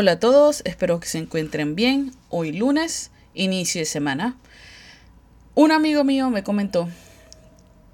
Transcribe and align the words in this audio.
Hola 0.00 0.12
a 0.12 0.20
todos, 0.20 0.62
espero 0.64 1.00
que 1.00 1.08
se 1.08 1.18
encuentren 1.18 1.74
bien. 1.74 2.12
Hoy 2.28 2.52
lunes, 2.52 3.10
inicio 3.34 3.80
de 3.80 3.84
semana. 3.84 4.38
Un 5.56 5.72
amigo 5.72 6.04
mío 6.04 6.30
me 6.30 6.44
comentó 6.44 6.88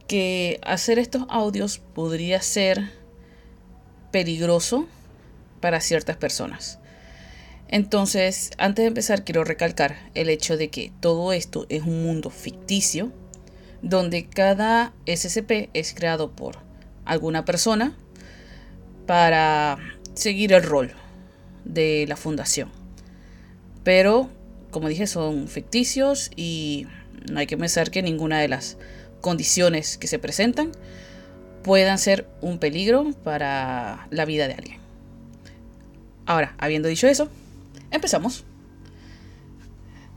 que 0.06 0.60
hacer 0.66 0.98
estos 0.98 1.22
audios 1.30 1.78
podría 1.78 2.42
ser 2.42 2.90
peligroso 4.10 4.86
para 5.60 5.80
ciertas 5.80 6.18
personas. 6.18 6.78
Entonces, 7.68 8.50
antes 8.58 8.82
de 8.82 8.88
empezar, 8.88 9.24
quiero 9.24 9.42
recalcar 9.42 9.96
el 10.12 10.28
hecho 10.28 10.58
de 10.58 10.68
que 10.68 10.92
todo 11.00 11.32
esto 11.32 11.64
es 11.70 11.84
un 11.84 12.04
mundo 12.04 12.28
ficticio, 12.28 13.12
donde 13.80 14.26
cada 14.26 14.92
SCP 15.06 15.70
es 15.72 15.94
creado 15.94 16.32
por 16.32 16.58
alguna 17.06 17.46
persona 17.46 17.96
para 19.06 19.78
seguir 20.12 20.52
el 20.52 20.62
rol 20.62 20.94
de 21.64 22.06
la 22.08 22.16
fundación. 22.16 22.70
Pero, 23.82 24.30
como 24.70 24.88
dije, 24.88 25.06
son 25.06 25.48
ficticios 25.48 26.30
y 26.36 26.86
no 27.30 27.38
hay 27.38 27.46
que 27.46 27.56
pensar 27.56 27.90
que 27.90 28.02
ninguna 28.02 28.40
de 28.40 28.48
las 28.48 28.76
condiciones 29.20 29.98
que 29.98 30.06
se 30.06 30.18
presentan 30.18 30.72
puedan 31.62 31.98
ser 31.98 32.28
un 32.42 32.58
peligro 32.58 33.10
para 33.24 34.06
la 34.10 34.24
vida 34.24 34.48
de 34.48 34.54
alguien. 34.54 34.78
Ahora, 36.26 36.54
habiendo 36.58 36.88
dicho 36.88 37.06
eso, 37.06 37.28
empezamos. 37.90 38.44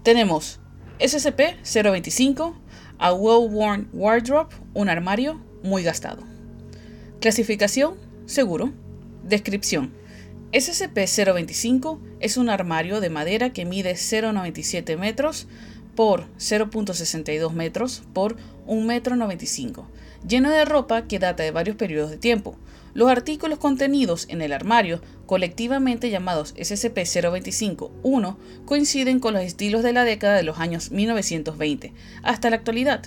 Tenemos 0.03 0.59
SCP-025, 0.99 2.53
a 2.99 3.13
well-worn 3.13 3.89
wardrobe, 3.93 4.55
un 4.73 4.89
armario 4.89 5.41
muy 5.63 5.83
gastado. 5.83 6.23
Clasificación, 7.19 7.95
seguro. 8.25 8.73
Descripción, 9.23 9.93
SCP-025 10.57 11.99
es 12.19 12.35
un 12.35 12.49
armario 12.49 12.99
de 12.99 13.11
madera 13.11 13.53
que 13.53 13.63
mide 13.63 13.93
0,97 13.93 14.97
metros 14.97 15.47
por 15.95 16.25
0.62 16.37 17.51
metros 17.51 18.01
por 18.11 18.37
1,95 18.65 19.67
m, 19.67 19.87
lleno 20.27 20.49
de 20.49 20.65
ropa 20.65 21.03
que 21.03 21.19
data 21.19 21.43
de 21.43 21.51
varios 21.51 21.75
periodos 21.75 22.09
de 22.09 22.17
tiempo. 22.17 22.57
Los 22.95 23.07
artículos 23.07 23.59
contenidos 23.59 24.25
en 24.29 24.41
el 24.41 24.51
armario, 24.51 24.99
colectivamente 25.27 26.09
llamados 26.09 26.55
SCP-025-1, 26.55 28.37
coinciden 28.65 29.19
con 29.19 29.35
los 29.35 29.43
estilos 29.43 29.83
de 29.83 29.93
la 29.93 30.05
década 30.05 30.37
de 30.37 30.43
los 30.43 30.57
años 30.57 30.89
1920 30.89 31.93
hasta 32.23 32.49
la 32.49 32.55
actualidad. 32.55 33.03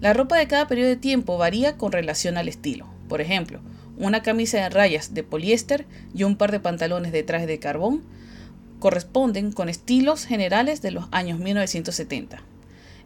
La 0.00 0.12
ropa 0.12 0.38
de 0.38 0.46
cada 0.46 0.68
periodo 0.68 0.90
de 0.90 0.96
tiempo 0.96 1.36
varía 1.36 1.76
con 1.76 1.90
relación 1.90 2.36
al 2.36 2.46
estilo. 2.46 2.86
Por 3.08 3.20
ejemplo, 3.20 3.60
una 4.02 4.22
camisa 4.22 4.58
de 4.58 4.68
rayas 4.68 5.14
de 5.14 5.22
poliéster 5.22 5.86
y 6.12 6.24
un 6.24 6.36
par 6.36 6.50
de 6.50 6.58
pantalones 6.58 7.12
de 7.12 7.22
traje 7.22 7.46
de 7.46 7.60
carbón 7.60 8.02
corresponden 8.80 9.52
con 9.52 9.68
estilos 9.68 10.26
generales 10.26 10.82
de 10.82 10.90
los 10.90 11.04
años 11.12 11.38
1970. 11.38 12.42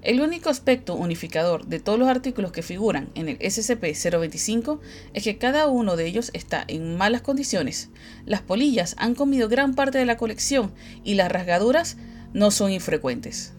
El 0.00 0.22
único 0.22 0.48
aspecto 0.48 0.94
unificador 0.94 1.66
de 1.66 1.80
todos 1.80 1.98
los 1.98 2.08
artículos 2.08 2.50
que 2.50 2.62
figuran 2.62 3.10
en 3.14 3.28
el 3.28 3.38
SCP-025 3.40 4.78
es 5.12 5.22
que 5.22 5.36
cada 5.36 5.66
uno 5.66 5.96
de 5.96 6.06
ellos 6.06 6.30
está 6.32 6.64
en 6.66 6.96
malas 6.96 7.20
condiciones. 7.20 7.90
Las 8.24 8.40
polillas 8.40 8.94
han 8.98 9.14
comido 9.14 9.50
gran 9.50 9.74
parte 9.74 9.98
de 9.98 10.06
la 10.06 10.16
colección 10.16 10.72
y 11.04 11.14
las 11.14 11.30
rasgaduras 11.30 11.98
no 12.32 12.50
son 12.50 12.72
infrecuentes. 12.72 13.52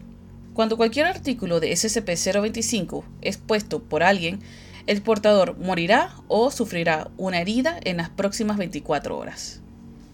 Cuando 0.55 0.75
cualquier 0.75 1.05
artículo 1.05 1.59
de 1.59 1.71
SCP-025 1.71 3.03
es 3.21 3.37
puesto 3.37 3.83
por 3.83 4.01
alguien 4.01 4.39
el 4.87 5.01
portador 5.01 5.57
morirá 5.57 6.15
o 6.27 6.49
sufrirá 6.49 7.09
una 7.17 7.41
herida 7.41 7.79
en 7.83 7.97
las 7.97 8.09
próximas 8.09 8.57
24 8.57 9.17
horas. 9.17 9.61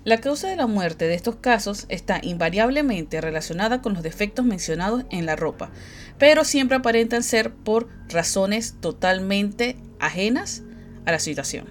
La 0.03 0.19
causa 0.19 0.49
de 0.49 0.57
la 0.57 0.67
muerte 0.67 1.07
de 1.07 1.13
estos 1.13 1.37
casos 1.37 1.85
está 1.87 2.19
invariablemente 2.21 3.21
relacionada 3.21 3.81
con 3.81 3.93
los 3.93 4.03
defectos 4.03 4.45
mencionados 4.45 5.05
en 5.11 5.25
la 5.25 5.37
ropa, 5.37 5.69
pero 6.17 6.43
siempre 6.43 6.75
aparentan 6.75 7.23
ser 7.23 7.53
por 7.53 7.87
razones 8.09 8.75
totalmente 8.81 9.77
ajenas 9.99 10.63
a 11.05 11.11
la 11.11 11.19
situación. 11.19 11.67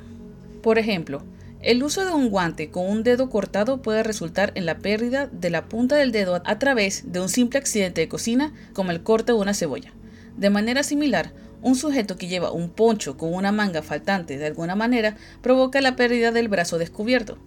Por 0.63 0.79
ejemplo, 0.79 1.23
el 1.61 1.83
uso 1.83 2.07
de 2.07 2.13
un 2.13 2.31
guante 2.31 2.71
con 2.71 2.89
un 2.89 3.03
dedo 3.03 3.29
cortado 3.29 3.83
puede 3.83 4.03
resultar 4.03 4.53
en 4.55 4.65
la 4.65 4.79
pérdida 4.79 5.27
de 5.27 5.51
la 5.51 5.67
punta 5.67 5.97
del 5.97 6.11
dedo 6.11 6.41
a 6.45 6.59
través 6.59 7.13
de 7.13 7.21
un 7.21 7.29
simple 7.29 7.59
accidente 7.59 8.01
de 8.01 8.09
cocina 8.09 8.53
como 8.73 8.93
el 8.93 9.03
corte 9.03 9.33
de 9.33 9.39
una 9.39 9.55
cebolla. 9.55 9.93
De 10.37 10.49
manera 10.49 10.83
similar, 10.83 11.33
un 11.63 11.77
sujeto 11.77 12.17
que 12.17 12.27
lleva 12.27 12.53
un 12.53 12.69
poncho 12.69 13.17
con 13.17 13.33
una 13.33 13.53
manga 13.53 13.83
faltante 13.83 14.37
de 14.37 14.47
alguna 14.47 14.75
manera 14.75 15.17
provoca 15.41 15.81
la 15.81 15.97
pérdida 15.97 16.33
del 16.33 16.49
brazo 16.49 16.79
descubierto, 16.79 17.39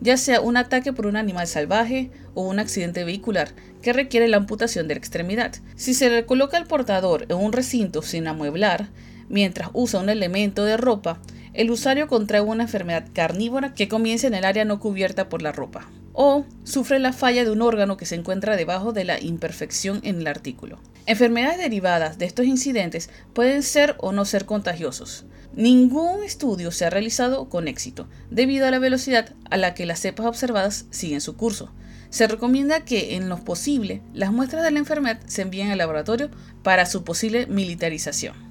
ya 0.00 0.16
sea 0.16 0.40
un 0.40 0.56
ataque 0.56 0.92
por 0.92 1.06
un 1.06 1.16
animal 1.16 1.46
salvaje 1.46 2.10
o 2.34 2.42
un 2.42 2.58
accidente 2.58 3.04
vehicular 3.04 3.48
que 3.82 3.92
requiere 3.92 4.28
la 4.28 4.36
amputación 4.36 4.88
de 4.88 4.94
la 4.94 4.98
extremidad. 4.98 5.54
Si 5.76 5.94
se 5.94 6.10
le 6.10 6.26
coloca 6.26 6.58
el 6.58 6.66
portador 6.66 7.26
en 7.28 7.38
un 7.38 7.52
recinto 7.52 8.02
sin 8.02 8.26
amueblar, 8.26 8.88
mientras 9.28 9.70
usa 9.72 10.00
un 10.00 10.08
elemento 10.08 10.64
de 10.64 10.76
ropa, 10.76 11.20
el 11.54 11.70
usuario 11.70 12.06
contrae 12.06 12.42
una 12.42 12.64
enfermedad 12.64 13.06
carnívora 13.14 13.72
que 13.72 13.88
comienza 13.88 14.26
en 14.26 14.34
el 14.34 14.44
área 14.44 14.66
no 14.66 14.78
cubierta 14.78 15.30
por 15.30 15.40
la 15.40 15.52
ropa, 15.52 15.88
o 16.16 16.46
sufre 16.64 16.98
la 16.98 17.12
falla 17.12 17.44
de 17.44 17.50
un 17.50 17.62
órgano 17.62 17.98
que 17.98 18.06
se 18.06 18.14
encuentra 18.14 18.56
debajo 18.56 18.92
de 18.92 19.04
la 19.04 19.20
imperfección 19.20 20.00
en 20.02 20.18
el 20.20 20.26
artículo. 20.26 20.80
Enfermedades 21.04 21.58
derivadas 21.58 22.18
de 22.18 22.24
estos 22.24 22.46
incidentes 22.46 23.10
pueden 23.34 23.62
ser 23.62 23.94
o 23.98 24.12
no 24.12 24.24
ser 24.24 24.46
contagiosos. 24.46 25.26
Ningún 25.54 26.24
estudio 26.24 26.70
se 26.72 26.86
ha 26.86 26.90
realizado 26.90 27.48
con 27.50 27.68
éxito, 27.68 28.08
debido 28.30 28.66
a 28.66 28.70
la 28.70 28.78
velocidad 28.78 29.34
a 29.50 29.58
la 29.58 29.74
que 29.74 29.86
las 29.86 30.00
cepas 30.00 30.26
observadas 30.26 30.86
siguen 30.90 31.20
su 31.20 31.36
curso. 31.36 31.72
Se 32.08 32.26
recomienda 32.26 32.84
que, 32.84 33.16
en 33.16 33.28
lo 33.28 33.36
posible, 33.44 34.02
las 34.14 34.32
muestras 34.32 34.64
de 34.64 34.70
la 34.70 34.78
enfermedad 34.78 35.20
se 35.26 35.42
envíen 35.42 35.70
al 35.70 35.78
laboratorio 35.78 36.30
para 36.62 36.86
su 36.86 37.04
posible 37.04 37.46
militarización. 37.46 38.46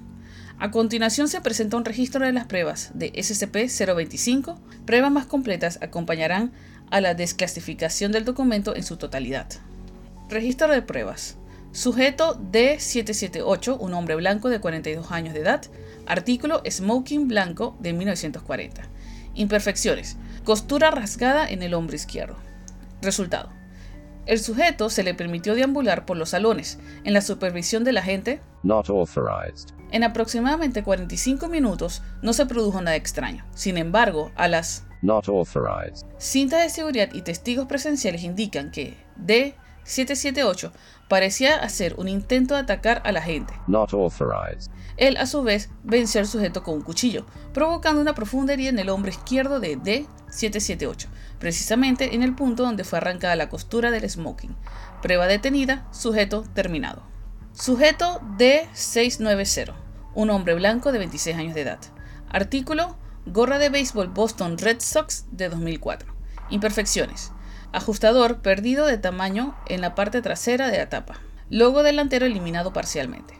A 0.58 0.70
continuación 0.70 1.28
se 1.28 1.42
presenta 1.42 1.76
un 1.76 1.84
registro 1.84 2.24
de 2.24 2.32
las 2.32 2.46
pruebas 2.46 2.90
de 2.94 3.12
SCP-025. 3.12 4.58
Pruebas 4.86 5.12
más 5.12 5.26
completas 5.26 5.78
acompañarán 5.82 6.52
a 6.90 7.00
la 7.00 7.14
desclasificación 7.14 8.12
del 8.12 8.24
documento 8.24 8.74
en 8.76 8.82
su 8.82 8.96
totalidad. 8.96 9.46
Registro 10.28 10.68
de 10.68 10.82
pruebas. 10.82 11.36
Sujeto 11.72 12.38
D778, 12.52 13.76
un 13.78 13.94
hombre 13.94 14.16
blanco 14.16 14.48
de 14.48 14.60
42 14.60 15.12
años 15.12 15.34
de 15.34 15.40
edad. 15.40 15.62
Artículo 16.06 16.62
Smoking 16.68 17.28
blanco 17.28 17.76
de 17.80 17.92
1940. 17.92 18.82
Imperfecciones. 19.34 20.16
Costura 20.44 20.90
rasgada 20.90 21.48
en 21.48 21.62
el 21.62 21.74
hombro 21.74 21.96
izquierdo. 21.96 22.36
Resultado. 23.02 23.50
El 24.26 24.40
sujeto 24.40 24.90
se 24.90 25.04
le 25.04 25.14
permitió 25.14 25.54
deambular 25.54 26.04
por 26.04 26.16
los 26.16 26.30
salones, 26.30 26.80
en 27.04 27.12
la 27.12 27.20
supervisión 27.20 27.84
de 27.84 27.92
la 27.92 28.02
gente. 28.02 28.40
En 29.92 30.02
aproximadamente 30.02 30.82
45 30.82 31.48
minutos 31.48 32.02
no 32.22 32.32
se 32.32 32.46
produjo 32.46 32.80
nada 32.80 32.96
extraño. 32.96 33.44
Sin 33.54 33.76
embargo, 33.76 34.32
a 34.34 34.48
las 34.48 34.84
cintas 36.18 36.62
de 36.62 36.70
seguridad 36.70 37.08
y 37.12 37.22
testigos 37.22 37.66
presenciales 37.66 38.24
indican 38.24 38.70
que 38.70 38.96
D778 39.24 40.72
parecía 41.08 41.56
hacer 41.56 41.94
un 41.96 42.08
intento 42.08 42.54
de 42.54 42.60
atacar 42.60 43.02
a 43.04 43.12
la 43.12 43.22
gente. 43.22 43.54
Él, 44.96 45.16
a 45.16 45.26
su 45.26 45.42
vez, 45.42 45.70
venció 45.84 46.20
al 46.20 46.26
sujeto 46.26 46.62
con 46.62 46.74
un 46.74 46.82
cuchillo, 46.82 47.26
provocando 47.52 48.00
una 48.00 48.14
profunda 48.14 48.54
herida 48.54 48.70
en 48.70 48.78
el 48.78 48.88
hombro 48.88 49.10
izquierdo 49.10 49.60
de 49.60 49.78
D778, 49.78 51.06
precisamente 51.38 52.14
en 52.14 52.22
el 52.22 52.34
punto 52.34 52.64
donde 52.64 52.84
fue 52.84 52.98
arrancada 52.98 53.36
la 53.36 53.48
costura 53.48 53.90
del 53.90 54.08
smoking. 54.08 54.56
Prueba 55.02 55.26
detenida, 55.26 55.86
sujeto 55.92 56.44
terminado. 56.54 57.02
Sujeto 57.52 58.20
D690, 58.38 59.74
un 60.14 60.30
hombre 60.30 60.54
blanco 60.54 60.92
de 60.92 60.98
26 60.98 61.36
años 61.36 61.54
de 61.54 61.60
edad. 61.60 61.78
Artículo, 62.28 62.96
gorra 63.26 63.58
de 63.58 63.70
béisbol 63.70 64.06
Boston 64.06 64.56
Red 64.56 64.80
Sox 64.80 65.26
de 65.32 65.48
2004. 65.48 66.14
Imperfecciones. 66.48 67.32
Ajustador 67.72 68.40
perdido 68.40 68.86
de 68.86 68.98
tamaño 68.98 69.56
en 69.66 69.80
la 69.80 69.96
parte 69.96 70.22
trasera 70.22 70.68
de 70.68 70.78
la 70.78 70.88
tapa. 70.88 71.20
Logo 71.50 71.82
delantero 71.82 72.24
eliminado 72.24 72.72
parcialmente. 72.72 73.34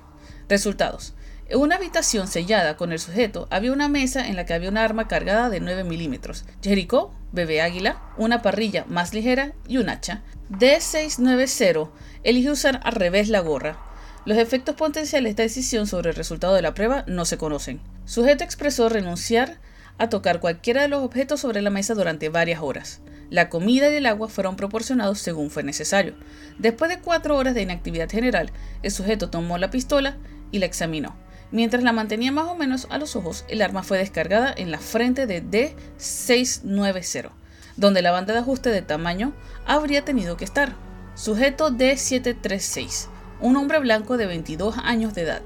Resultados. 0.48 1.14
En 1.48 1.60
una 1.60 1.76
habitación 1.76 2.26
sellada 2.26 2.76
con 2.76 2.90
el 2.90 2.98
sujeto 2.98 3.46
había 3.50 3.72
una 3.72 3.88
mesa 3.88 4.26
en 4.26 4.34
la 4.34 4.44
que 4.44 4.54
había 4.54 4.70
una 4.70 4.82
arma 4.82 5.06
cargada 5.06 5.48
de 5.48 5.60
9 5.60 5.84
milímetros, 5.84 6.44
Jericho, 6.60 7.12
bebé 7.30 7.62
águila, 7.62 8.02
una 8.16 8.42
parrilla 8.42 8.84
más 8.88 9.14
ligera 9.14 9.52
y 9.68 9.78
un 9.78 9.88
hacha. 9.88 10.24
D690 10.50 11.90
elige 12.24 12.50
usar 12.50 12.80
al 12.82 12.94
revés 12.94 13.28
la 13.28 13.38
gorra. 13.38 13.78
Los 14.24 14.38
efectos 14.38 14.74
potenciales 14.74 15.24
de 15.24 15.30
esta 15.30 15.42
decisión 15.44 15.86
sobre 15.86 16.10
el 16.10 16.16
resultado 16.16 16.54
de 16.54 16.62
la 16.62 16.74
prueba 16.74 17.04
no 17.06 17.24
se 17.24 17.38
conocen. 17.38 17.80
Sujeto 18.04 18.42
expresó 18.42 18.88
renunciar 18.88 19.58
a 19.98 20.08
tocar 20.08 20.40
cualquiera 20.40 20.82
de 20.82 20.88
los 20.88 21.02
objetos 21.02 21.40
sobre 21.40 21.62
la 21.62 21.70
mesa 21.70 21.94
durante 21.94 22.28
varias 22.28 22.62
horas. 22.62 23.00
La 23.30 23.48
comida 23.48 23.90
y 23.90 23.96
el 23.96 24.06
agua 24.06 24.28
fueron 24.28 24.56
proporcionados 24.56 25.18
según 25.18 25.50
fue 25.50 25.62
necesario. 25.62 26.14
Después 26.58 26.90
de 26.90 27.00
cuatro 27.00 27.36
horas 27.36 27.54
de 27.54 27.62
inactividad 27.62 28.08
general, 28.08 28.52
el 28.82 28.90
sujeto 28.90 29.30
tomó 29.30 29.58
la 29.58 29.70
pistola 29.70 30.16
y 30.52 30.60
la 30.60 30.66
examinó. 30.66 31.16
Mientras 31.50 31.82
la 31.82 31.92
mantenía 31.92 32.32
más 32.32 32.46
o 32.46 32.56
menos 32.56 32.86
a 32.90 32.98
los 32.98 33.16
ojos, 33.16 33.44
el 33.48 33.62
arma 33.62 33.82
fue 33.82 33.98
descargada 33.98 34.52
en 34.56 34.70
la 34.70 34.78
frente 34.78 35.26
de 35.26 35.42
D690. 35.42 37.30
donde 37.76 38.00
la 38.00 38.10
banda 38.10 38.32
de 38.32 38.38
ajuste 38.38 38.70
de 38.70 38.80
tamaño 38.80 39.34
habría 39.66 40.04
tenido 40.04 40.36
que 40.36 40.44
estar. 40.46 40.74
Sujeto 41.14 41.70
D736, 41.70 43.08
un 43.40 43.56
hombre 43.56 43.78
blanco 43.80 44.16
de 44.16 44.26
22 44.26 44.78
años 44.78 45.14
de 45.14 45.22
edad. 45.22 45.42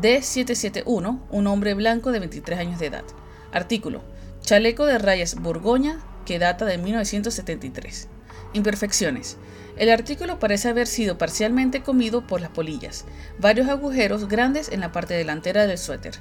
D771, 0.00 1.20
un 1.30 1.46
hombre 1.46 1.74
blanco 1.74 2.10
de 2.10 2.18
23 2.18 2.58
años 2.58 2.80
de 2.80 2.86
edad. 2.86 3.04
Artículo, 3.52 4.02
chaleco 4.40 4.86
de 4.86 4.98
rayas 4.98 5.34
Borgoña 5.34 6.00
que 6.24 6.38
data 6.38 6.64
de 6.64 6.78
1973. 6.78 8.08
Imperfecciones. 8.54 9.36
El 9.76 9.90
artículo 9.90 10.38
parece 10.38 10.68
haber 10.68 10.86
sido 10.86 11.18
parcialmente 11.18 11.82
comido 11.82 12.26
por 12.26 12.40
las 12.40 12.50
polillas, 12.50 13.04
varios 13.38 13.68
agujeros 13.68 14.28
grandes 14.28 14.70
en 14.70 14.80
la 14.80 14.92
parte 14.92 15.14
delantera 15.14 15.66
del 15.66 15.78
suéter. 15.78 16.14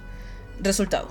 Resultado. 0.59 1.09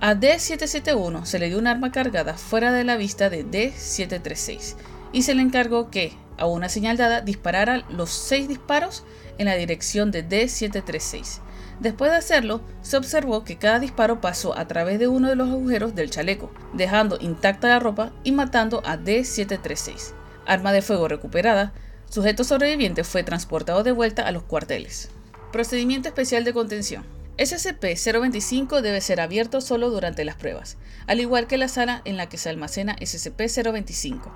A 0.00 0.14
D771 0.14 1.24
se 1.24 1.38
le 1.38 1.48
dio 1.48 1.58
un 1.58 1.66
arma 1.66 1.92
cargada 1.92 2.34
fuera 2.34 2.72
de 2.72 2.84
la 2.84 2.96
vista 2.96 3.30
de 3.30 3.44
D736 3.46 4.74
y 5.12 5.22
se 5.22 5.34
le 5.34 5.42
encargó 5.42 5.90
que, 5.90 6.12
a 6.36 6.46
una 6.46 6.68
señal 6.68 6.96
dada, 6.96 7.20
disparara 7.20 7.84
los 7.88 8.10
seis 8.10 8.48
disparos 8.48 9.04
en 9.38 9.46
la 9.46 9.54
dirección 9.54 10.10
de 10.10 10.28
D736. 10.28 11.40
Después 11.80 12.10
de 12.10 12.16
hacerlo, 12.16 12.60
se 12.82 12.96
observó 12.96 13.44
que 13.44 13.56
cada 13.56 13.78
disparo 13.78 14.20
pasó 14.20 14.56
a 14.56 14.66
través 14.66 14.98
de 14.98 15.08
uno 15.08 15.28
de 15.28 15.36
los 15.36 15.48
agujeros 15.48 15.94
del 15.94 16.10
chaleco, 16.10 16.52
dejando 16.72 17.18
intacta 17.20 17.68
la 17.68 17.80
ropa 17.80 18.12
y 18.22 18.32
matando 18.32 18.82
a 18.84 18.96
D736. 18.96 20.12
Arma 20.46 20.72
de 20.72 20.82
fuego 20.82 21.08
recuperada, 21.08 21.72
sujeto 22.08 22.44
sobreviviente 22.44 23.02
fue 23.04 23.24
transportado 23.24 23.82
de 23.82 23.92
vuelta 23.92 24.26
a 24.26 24.30
los 24.30 24.44
cuarteles. 24.44 25.10
Procedimiento 25.52 26.08
especial 26.08 26.44
de 26.44 26.52
contención. 26.52 27.04
SCP-025 27.38 28.80
debe 28.80 29.00
ser 29.00 29.20
abierto 29.20 29.60
solo 29.60 29.90
durante 29.90 30.24
las 30.24 30.36
pruebas, 30.36 30.76
al 31.08 31.20
igual 31.20 31.48
que 31.48 31.58
la 31.58 31.66
sala 31.66 32.00
en 32.04 32.16
la 32.16 32.28
que 32.28 32.38
se 32.38 32.48
almacena 32.48 32.94
SCP-025. 32.96 34.30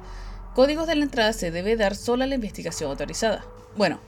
Códigos 0.54 0.88
de 0.88 0.96
la 0.96 1.04
entrada 1.04 1.32
se 1.32 1.52
debe 1.52 1.76
dar 1.76 1.94
solo 1.94 2.24
a 2.24 2.26
la 2.26 2.34
investigación 2.34 2.90
autorizada. 2.90 3.44
Bueno, 3.76 4.00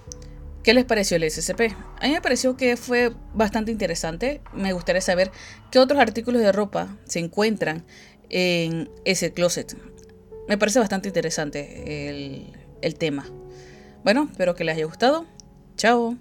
¿Qué 0.63 0.75
les 0.75 0.85
pareció 0.85 1.17
el 1.17 1.31
SCP? 1.31 1.75
A 2.01 2.07
mí 2.07 2.13
me 2.13 2.21
pareció 2.21 2.57
que 2.57 2.77
fue 2.77 3.13
bastante 3.35 3.73
interesante. 3.73 4.43
Me 4.53 4.73
gustaría 4.73 5.01
saber 5.01 5.31
qué 5.71 5.79
otros 5.79 5.99
artículos 5.99 6.43
de 6.43 6.53
ropa 6.53 6.99
se 7.05 7.19
encuentran 7.19 7.87
en 8.29 8.91
ese 9.05 9.33
closet. 9.33 9.77
Me 10.49 10.59
parece 10.59 10.79
bastante 10.79 11.09
interesante 11.09 12.09
el, 12.09 12.53
el 12.83 12.95
tema. 12.97 13.27
Bueno, 14.05 14.29
espero 14.31 14.55
que 14.55 14.65
les 14.65 14.77
haya 14.77 14.85
gustado. 14.85 15.27
Chao. 15.77 16.19